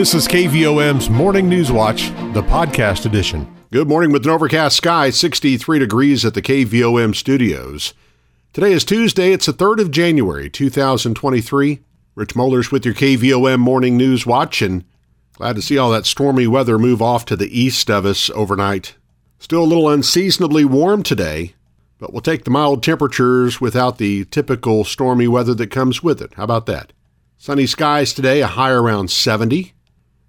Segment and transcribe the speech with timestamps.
[0.00, 3.54] This is KVOM's Morning News Watch, the podcast edition.
[3.70, 7.92] Good morning with an overcast sky, 63 degrees at the KVOM studios.
[8.54, 11.80] Today is Tuesday, it's the 3rd of January, 2023.
[12.14, 14.86] Rich Mollers with your KVOM Morning News Watch, and
[15.34, 18.94] glad to see all that stormy weather move off to the east of us overnight.
[19.38, 21.52] Still a little unseasonably warm today,
[21.98, 26.32] but we'll take the mild temperatures without the typical stormy weather that comes with it.
[26.36, 26.94] How about that?
[27.36, 29.74] Sunny skies today, a high around 70.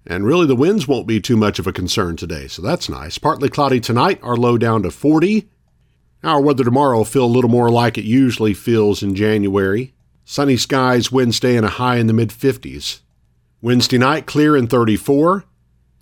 [0.06, 3.18] And really, the winds won't be too much of a concern today, so that's nice.
[3.18, 5.48] Partly cloudy tonight, our low down to 40.
[6.24, 9.94] Our weather tomorrow will feel a little more like it usually feels in January.
[10.24, 13.00] Sunny skies Wednesday and a high in the mid 50s.
[13.60, 15.44] Wednesday night, clear and 34.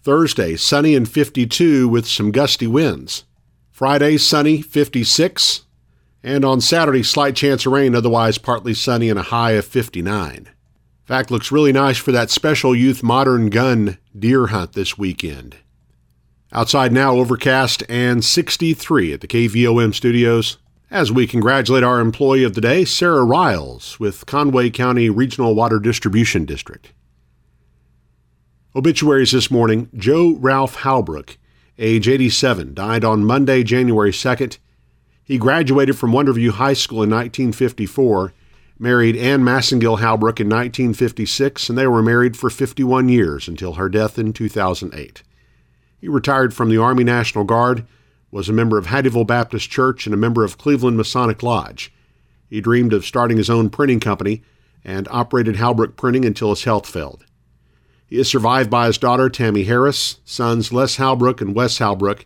[0.03, 3.25] Thursday, sunny and 52 with some gusty winds.
[3.71, 5.67] Friday, sunny, 56.
[6.23, 10.49] And on Saturday, slight chance of rain, otherwise partly sunny and a high of 59
[11.11, 15.57] fact, looks really nice for that special youth modern gun deer hunt this weekend.
[16.53, 20.59] Outside now, overcast and 63 at the KVOM studios.
[20.89, 25.81] As we congratulate our employee of the day, Sarah Riles with Conway County Regional Water
[25.81, 26.93] Distribution District.
[28.77, 31.39] Obituaries this morning Joe Ralph Halbrook,
[31.77, 34.59] age 87, died on Monday, January 2nd.
[35.25, 38.33] He graduated from Wonderview High School in 1954
[38.81, 43.91] married Anne Massengill Halbrook in 1956, and they were married for 51 years until her
[43.91, 45.23] death in 2008.
[46.01, 47.87] He retired from the Army National Guard,
[48.31, 51.93] was a member of Hattieville Baptist Church, and a member of Cleveland Masonic Lodge.
[52.49, 54.43] He dreamed of starting his own printing company
[54.83, 57.27] and operated Halbrook Printing until his health failed.
[58.07, 62.25] He is survived by his daughter, Tammy Harris, sons Les Halbrook and Wes Halbrook,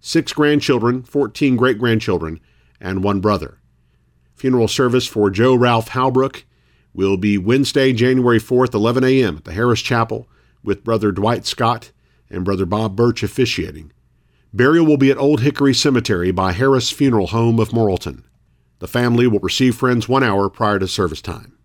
[0.00, 2.40] six grandchildren, 14 great grandchildren,
[2.80, 3.58] and one brother.
[4.34, 6.44] Funeral service for Joe Ralph Halbrook
[6.92, 9.38] will be Wednesday, January 4th, 11 a.m.
[9.38, 10.28] at the Harris Chapel
[10.62, 11.92] with Brother Dwight Scott
[12.30, 13.92] and Brother Bob Birch officiating.
[14.52, 18.22] Burial will be at Old Hickory Cemetery by Harris Funeral Home of Morrilton.
[18.78, 21.58] The family will receive friends one hour prior to service time.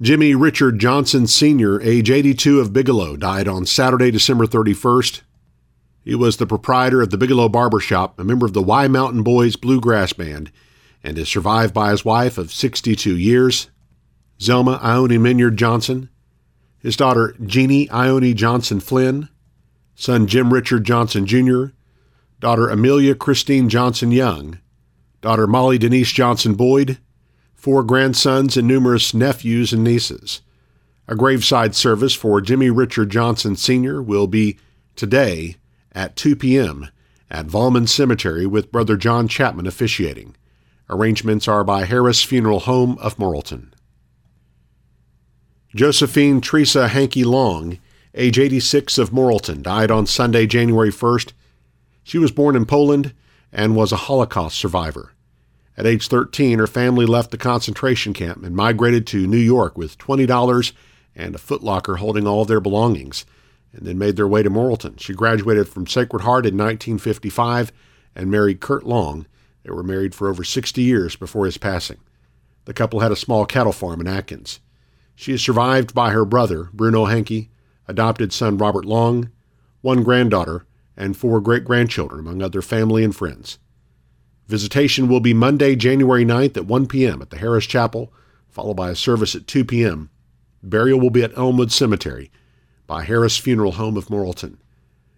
[0.00, 5.22] Jimmy Richard Johnson Sr., age 82 of Bigelow, died on Saturday, December 31st.
[6.04, 9.22] He was the proprietor of the Bigelow Barber Shop, a member of the Y Mountain
[9.22, 10.52] Boys Bluegrass Band,
[11.06, 13.70] and is survived by his wife of 62 years,
[14.40, 16.10] Zelma Ione Minyard Johnson,
[16.80, 19.28] his daughter Jeannie Ione Johnson Flynn,
[19.94, 21.66] son Jim Richard Johnson Jr.,
[22.40, 24.58] daughter Amelia Christine Johnson Young,
[25.20, 26.98] daughter Molly Denise Johnson Boyd,
[27.54, 30.42] four grandsons and numerous nephews and nieces.
[31.06, 34.02] A graveside service for Jimmy Richard Johnson Sr.
[34.02, 34.58] will be
[34.96, 35.54] today
[35.92, 36.88] at 2 p.m.
[37.30, 40.34] at Volman Cemetery with Brother John Chapman officiating.
[40.88, 43.72] Arrangements are by Harris Funeral Home of Morrilton.
[45.74, 47.78] Josephine Teresa Hankey Long,
[48.14, 51.32] age 86 of Morrilton, died on Sunday, January 1st.
[52.04, 53.12] She was born in Poland
[53.52, 55.12] and was a Holocaust survivor.
[55.76, 59.98] At age 13, her family left the concentration camp and migrated to New York with
[59.98, 60.72] $20
[61.16, 63.26] and a footlocker holding all of their belongings,
[63.72, 65.00] and then made their way to Morrilton.
[65.00, 67.72] She graduated from Sacred Heart in 1955
[68.14, 69.26] and married Kurt Long
[69.66, 71.98] they were married for over 60 years before his passing.
[72.66, 74.60] The couple had a small cattle farm in Atkins.
[75.16, 77.50] She is survived by her brother, Bruno Hankey,
[77.88, 79.30] adopted son Robert Long,
[79.80, 80.66] one granddaughter,
[80.96, 83.58] and four great grandchildren, among other family and friends.
[84.46, 87.20] Visitation will be Monday, January 9th at 1 p.m.
[87.20, 88.12] at the Harris Chapel,
[88.48, 90.10] followed by a service at 2 p.m.
[90.62, 92.30] Burial will be at Elmwood Cemetery
[92.86, 94.58] by Harris Funeral Home of Morrilton.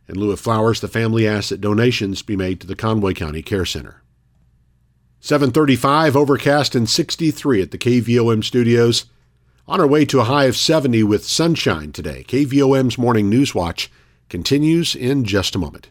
[0.09, 3.43] In lieu of flowers, the family asks that donations be made to the Conway County
[3.43, 4.03] Care Center.
[5.21, 9.06] 735 overcast and 63 at the KVOM studios.
[9.67, 12.25] On our way to a high of 70 with sunshine today.
[12.29, 13.91] KVOM's Morning News Watch
[14.29, 15.91] continues in just a moment.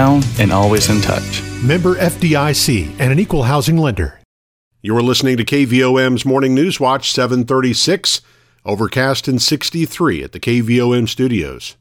[0.00, 1.42] and always in touch.
[1.62, 4.20] Member FDIC and an equal housing lender.
[4.82, 8.22] You're listening to KVOM's Morning News Watch 736,
[8.64, 11.76] overcast and 63 at the KVOM studios.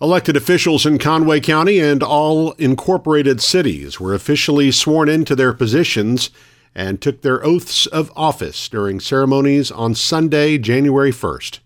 [0.00, 6.30] Elected officials in Conway County and all incorporated cities were officially sworn into their positions
[6.74, 11.60] and took their oaths of office during ceremonies on Sunday, January 1st.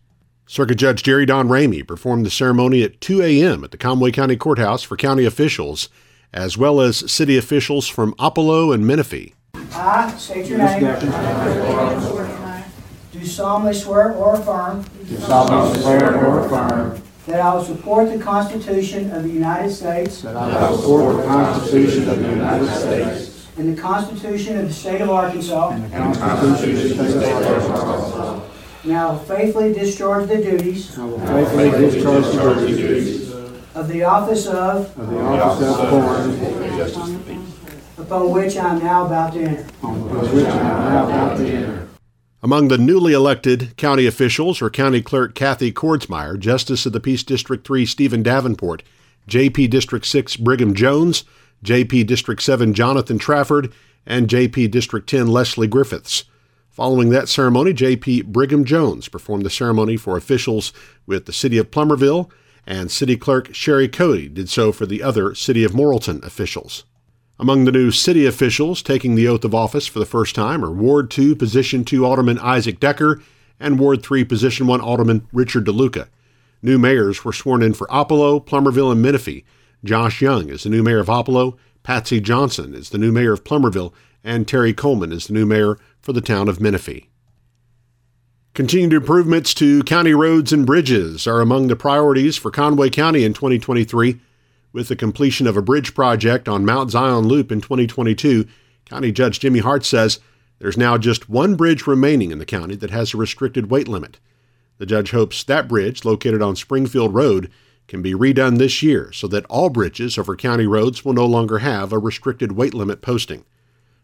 [0.49, 3.65] Circuit Judge Jerry Don Ramey performed the ceremony at 2 a.m.
[3.65, 5.91] at the Conway County Courthouse for county officials,
[6.33, 9.35] as well as city officials from Oppelo and Menifee.
[9.75, 10.81] I state your name.
[13.13, 18.19] Do solemnly swear or affirm Do solemnly swear or affirm that I will support the
[18.19, 23.47] Constitution of the United States that I will support the Constitution of the United States
[23.59, 25.85] and the Constitution of the State of Arkansas, and
[26.15, 28.48] the Constitution of the State of Arkansas.
[28.85, 32.25] And I will faithfully discharge the duties I will faithfully discharge
[32.61, 33.33] the duties
[33.75, 37.53] of the office of, of the office of foreman
[37.99, 39.67] upon which I am now about to enter.
[39.83, 41.89] on which I am now about to enter.
[42.43, 47.25] Among the newly elected county officials are County Clerk Kathy Kordsmeyer, Justice of the Peace
[47.25, 48.85] District 3 Stephen Davenport,
[49.29, 51.25] JP District 6 Brigham Jones,
[51.65, 53.73] JP District 7 Jonathan Trafford,
[54.07, 56.25] and JP District 10 Leslie Griffiths.
[56.79, 60.73] Following that ceremony, JP Brigham Jones performed the ceremony for officials
[61.07, 62.31] with the City of Plumerville,
[62.65, 66.85] and City Clerk Sherry Cody did so for the other City of Morrilton officials.
[67.37, 70.71] Among the new city officials taking the oath of office for the first time are
[70.71, 73.21] Ward 2 Position 2 Alderman Isaac Decker
[73.59, 76.07] and Ward 3 Position 1 Alderman Richard DeLuca.
[76.63, 79.43] New mayors were sworn in for Oppelo, Plumerville, and Menifee.
[79.83, 83.43] Josh Young is the new mayor of Oppelo, Patsy Johnson is the new mayor of
[83.43, 83.93] Plumerville,
[84.23, 85.77] and Terry Coleman is the new mayor
[86.09, 87.11] for the town of Menifee.
[88.55, 93.35] Continued improvements to county roads and bridges are among the priorities for Conway County in
[93.35, 94.19] 2023.
[94.73, 98.47] With the completion of a bridge project on Mount Zion Loop in 2022,
[98.87, 100.19] County Judge Jimmy Hart says
[100.61, 104.19] there's now just one bridge remaining in the county that has a restricted weight limit.
[104.79, 107.51] The judge hopes that bridge, located on Springfield Road,
[107.87, 111.59] can be redone this year so that all bridges over county roads will no longer
[111.59, 113.45] have a restricted weight limit posting.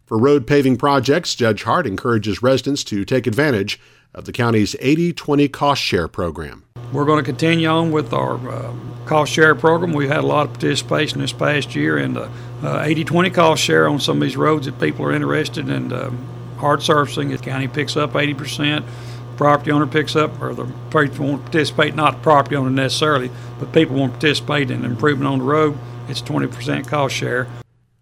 [0.05, 3.79] For road paving projects, Judge Hart encourages residents to take advantage
[4.13, 6.63] of the county's 80 20 cost share program.
[6.93, 8.73] We're going to continue on with our uh,
[9.05, 9.93] cost share program.
[9.93, 12.29] We've had a lot of participation this past year in the
[12.61, 16.17] 80-20 cost share on some of these roads that people are interested in um,
[16.57, 17.29] hard surfacing.
[17.29, 18.85] The county picks up 80%,
[19.37, 23.31] property owner picks up, or the people want to participate, not the property owner necessarily,
[23.59, 25.77] but people want to participate in improvement on the road.
[26.07, 27.47] It's 20% cost share.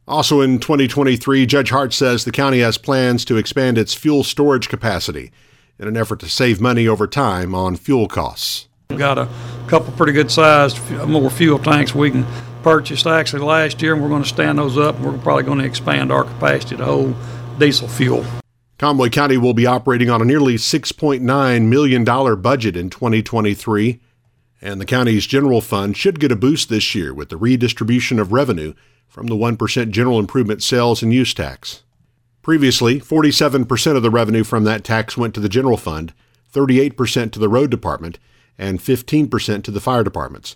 [0.08, 4.68] Also in 2023, Judge Hart says the county has plans to expand its fuel storage
[4.68, 5.32] capacity
[5.80, 8.68] in an effort to save money over time on fuel costs.
[8.90, 9.30] We've got a
[9.68, 10.78] couple pretty good sized
[11.08, 12.26] more fuel tanks we can
[12.64, 14.96] purchase actually last year, and we're going to stand those up.
[14.96, 17.16] And we're probably going to expand our capacity to hold
[17.58, 18.26] diesel fuel.
[18.78, 24.02] Conway County will be operating on a nearly $6.9 million budget in 2023,
[24.62, 28.34] and the county's general fund should get a boost this year with the redistribution of
[28.34, 28.74] revenue
[29.14, 31.84] from the 1% general improvement sales and use tax.
[32.42, 36.16] Previously, 47% of the revenue from that tax went to the general fund,
[36.52, 38.18] 38% to the road department,
[38.58, 40.56] and 15% to the fire departments.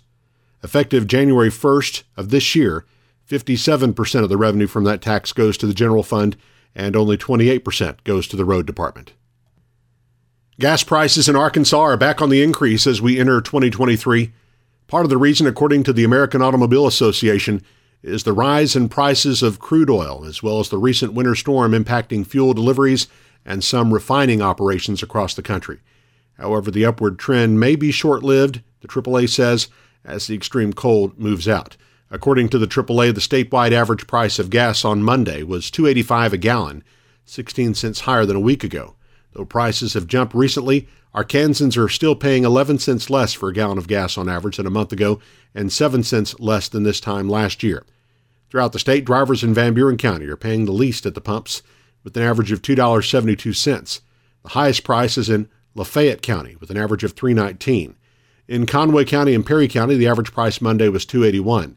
[0.64, 2.84] Effective January 1st of this year,
[3.30, 6.36] 57% of the revenue from that tax goes to the general fund
[6.74, 9.12] and only 28% goes to the road department.
[10.58, 14.32] Gas prices in Arkansas are back on the increase as we enter 2023.
[14.88, 17.62] Part of the reason, according to the American Automobile Association,
[18.02, 21.72] is the rise in prices of crude oil, as well as the recent winter storm
[21.72, 23.08] impacting fuel deliveries
[23.44, 25.80] and some refining operations across the country.
[26.38, 29.68] However, the upward trend may be short lived, the AAA says,
[30.04, 31.76] as the extreme cold moves out.
[32.10, 36.38] According to the AAA, the statewide average price of gas on Monday was 2.85 a
[36.38, 36.84] gallon,
[37.24, 38.94] 16 cents higher than a week ago.
[39.38, 43.78] Though prices have jumped recently, Arkansans are still paying 11 cents less for a gallon
[43.78, 45.20] of gas on average than a month ago
[45.54, 47.84] and 7 cents less than this time last year.
[48.50, 51.62] Throughout the state, drivers in Van Buren County are paying the least at the pumps,
[52.02, 54.00] with an average of $2.72.
[54.42, 57.94] The highest price is in Lafayette County, with an average of $3.19.
[58.48, 61.76] In Conway County and Perry County, the average price Monday was $2.81.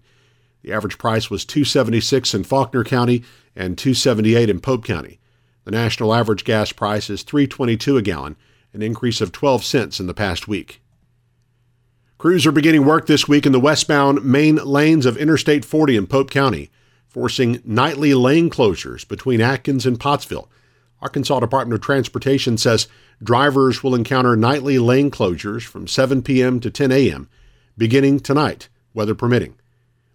[0.63, 3.23] The average price was $2.76 in Faulkner County
[3.55, 5.19] and $2.78 in Pope County.
[5.63, 8.35] The national average gas price is $3.22 a gallon,
[8.73, 10.81] an increase of 12 cents in the past week.
[12.17, 16.07] Crews are beginning work this week in the westbound main lanes of Interstate 40 in
[16.07, 16.69] Pope County,
[17.07, 20.49] forcing nightly lane closures between Atkins and Pottsville.
[21.01, 22.87] Arkansas Department of Transportation says
[23.23, 26.59] drivers will encounter nightly lane closures from 7 p.m.
[26.59, 27.27] to 10 a.m.
[27.77, 29.55] beginning tonight, weather permitting.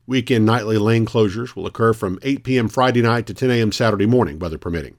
[0.06, 2.68] Weekend nightly lane closures will occur from 8 p.m.
[2.68, 3.72] Friday night to 10 a.m.
[3.72, 4.96] Saturday morning, weather permitting.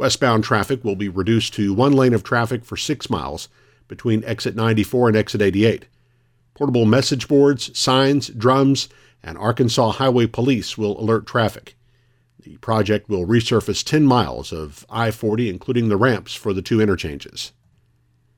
[0.00, 3.50] Westbound traffic will be reduced to one lane of traffic for six miles
[3.86, 5.84] between exit 94 and exit 88.
[6.54, 8.88] Portable message boards, signs, drums,
[9.22, 11.76] and Arkansas Highway Police will alert traffic.
[12.42, 16.80] The project will resurface 10 miles of I 40, including the ramps for the two
[16.80, 17.52] interchanges.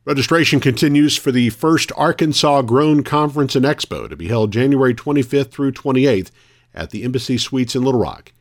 [0.05, 5.53] Registration continues for the first Arkansas Grown Conference and Expo to be held January 25th
[5.53, 6.33] through 28th
[6.75, 8.33] at the Embassy Suites in Little Rock.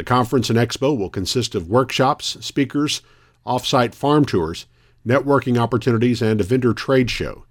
[0.00, 3.02] The conference and expo will consist of workshops, speakers,
[3.44, 4.64] off-site farm tours,
[5.06, 7.44] networking opportunities, and a vendor trade show.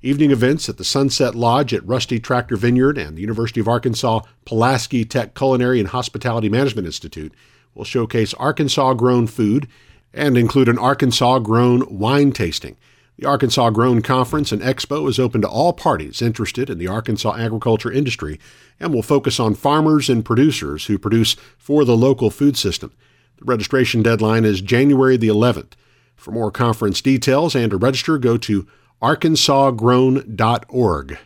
[0.00, 4.20] Evening events at the Sunset Lodge at Rusty Tractor Vineyard and the University of Arkansas
[4.46, 7.34] Pulaski Tech Culinary and Hospitality Management Institute
[7.74, 9.68] will showcase Arkansas grown food
[10.14, 12.78] and include an Arkansas grown wine tasting.
[13.20, 17.36] The Arkansas Grown Conference and Expo is open to all parties interested in the Arkansas
[17.36, 18.40] agriculture industry
[18.80, 22.94] and will focus on farmers and producers who produce for the local food system.
[23.36, 25.72] The registration deadline is January the 11th.
[26.16, 28.66] For more conference details and to register, go to
[29.02, 31.18] arkansasgrown.org.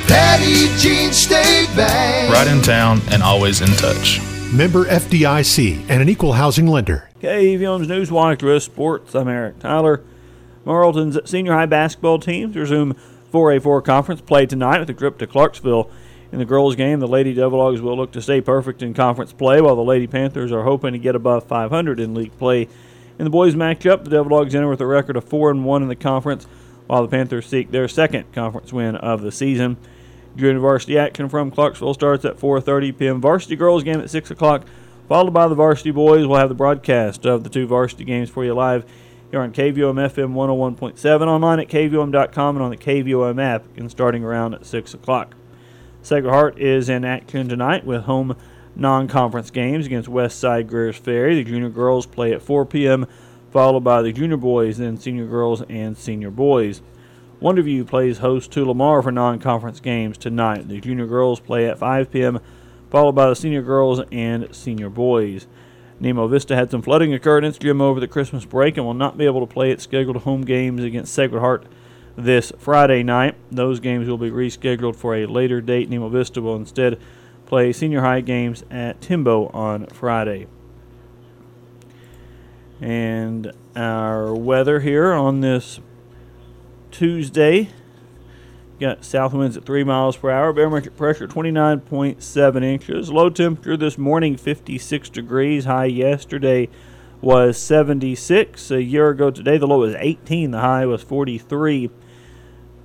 [0.07, 2.33] Petit Jean State Bank.
[2.33, 4.21] Right in town and always in touch.
[4.53, 7.09] Member FDIC and an equal housing lender.
[7.21, 9.15] KVOM's News Watch with Sports.
[9.15, 10.03] I'm Eric Tyler.
[10.65, 12.95] Morrilton's senior high basketball teams resume
[13.31, 15.89] 4A4 conference play tonight with a trip to Clarksville.
[16.31, 19.59] In the girls' game, the Lady Devil will look to stay perfect in conference play,
[19.59, 22.69] while the Lady Panthers are hoping to get above 500 in league play.
[23.19, 25.83] In the boys' matchup, the Devil Dogs enter with a record of 4 and 1
[25.83, 26.47] in the conference,
[26.91, 29.77] while the Panthers seek their second conference win of the season.
[30.35, 33.21] Junior varsity action from Clarksville starts at 4:30 p.m.
[33.21, 34.65] Varsity girls game at 6 o'clock,
[35.07, 36.27] followed by the varsity boys.
[36.27, 38.83] We'll have the broadcast of the two varsity games for you live
[39.29, 44.25] here on KVOM FM 101.7, online at KVOM.com, and on the KVOM app, and starting
[44.25, 45.33] around at 6 o'clock.
[46.01, 48.35] Sacred Heart is in action tonight with home
[48.75, 51.35] non-conference games against Westside Greers Ferry.
[51.35, 53.07] The junior girls play at 4 p.m.,
[53.51, 56.81] followed by the junior boys, then senior girls and senior boys.
[57.41, 60.67] Wonderview plays host to Lamar for non-conference games tonight.
[60.67, 62.39] The junior girls play at 5 p.m.,
[62.89, 65.47] followed by the senior girls and senior boys.
[65.99, 68.93] Nemo Vista had some flooding occur in its gym over the Christmas break and will
[68.93, 71.65] not be able to play its scheduled home games against Sacred Heart
[72.15, 73.35] this Friday night.
[73.51, 75.89] Those games will be rescheduled for a later date.
[75.89, 76.99] Nemo Vista will instead
[77.45, 80.47] play senior high games at Timbo on Friday.
[82.81, 85.79] And our weather here on this
[86.89, 87.69] Tuesday.
[88.79, 90.51] Got south winds at 3 miles per hour.
[90.51, 93.11] Barometric pressure 29.7 inches.
[93.11, 95.65] Low temperature this morning 56 degrees.
[95.65, 96.67] High yesterday
[97.21, 98.71] was 76.
[98.71, 100.49] A year ago today, the low was 18.
[100.49, 101.91] The high was 43.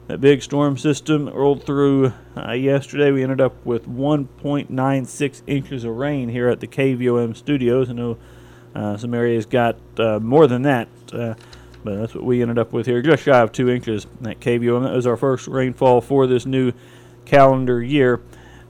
[0.09, 3.11] That big storm system rolled through uh, yesterday.
[3.11, 7.89] We ended up with 1.96 inches of rain here at the KVOM studios.
[7.89, 8.19] I know
[8.97, 10.89] some areas got uh, more than that.
[11.13, 11.35] Uh,
[11.85, 14.77] but that's what we ended up with here, just shy of two inches at KVO.
[14.77, 16.73] And that was our first rainfall for this new
[17.25, 18.21] calendar year.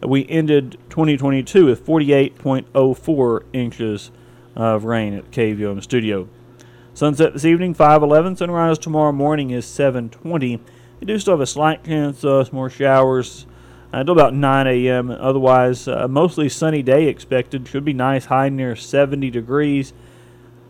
[0.02, 4.10] We ended 2022 with 48.04 inches
[4.54, 6.28] of rain at KVOM studio.
[6.92, 8.36] Sunset this evening 5:11.
[8.36, 10.60] Sunrise tomorrow morning is 7:20.
[11.00, 13.46] We do still have a slight chance of some more showers
[13.92, 15.10] until about 9 a.m.
[15.10, 17.66] Otherwise, uh, mostly sunny day expected.
[17.68, 19.92] Should be nice, high near 70 degrees.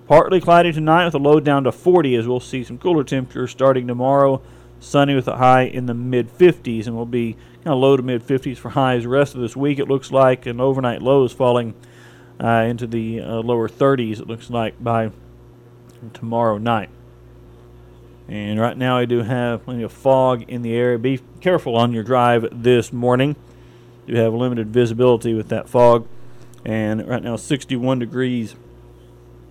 [0.06, 3.50] Partly cloudy tonight with a low down to 40 as we'll see some cooler temperatures
[3.50, 4.40] starting tomorrow.
[4.78, 7.32] Sunny with a high in the mid 50s, and we'll be
[7.64, 10.12] kind of low to mid 50s for highs the rest of this week, it looks
[10.12, 11.74] like, and overnight lows falling
[12.38, 15.10] uh, into the uh, lower 30s, it looks like, by
[16.12, 16.90] tomorrow night.
[18.28, 20.98] And right now, I do have plenty of fog in the area.
[20.98, 23.36] Be careful on your drive this morning.
[24.06, 26.08] You have limited visibility with that fog.
[26.64, 28.56] And right now, 61 degrees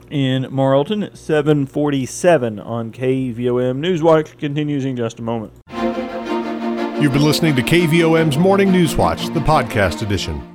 [0.10, 3.80] in Morrilton, 747 on KVOM.
[3.80, 5.54] Newswatch continues in just a moment.
[7.02, 10.55] You've been listening to KVOM's Morning News Watch, the podcast edition.